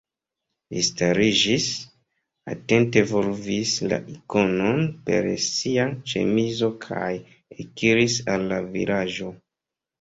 Li 0.75 0.81
stariĝis, 0.85 1.67
atente 2.53 3.03
volvis 3.11 3.75
la 3.93 4.01
ikonon 4.15 4.83
per 5.11 5.29
sia 5.51 5.87
ĉemizo 6.15 6.73
kaj 6.89 7.13
ekiris 7.67 8.21
al 8.35 8.51
la 8.55 8.61
vilaĝo. 8.77 9.33